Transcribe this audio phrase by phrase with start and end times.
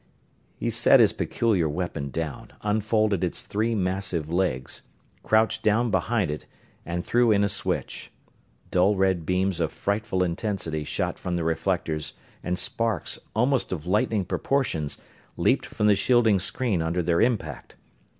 [0.57, 4.81] He set his peculiar weapon down, unfolded its three massive legs,
[5.21, 6.47] crouched down behind it
[6.87, 8.09] and threw in a switch.
[8.71, 14.25] Dull red beams of frightful intensity shot from the reflectors and sparks, almost of lightning
[14.25, 14.97] proportions,
[15.37, 17.75] leaped from the shielding screen under their impact.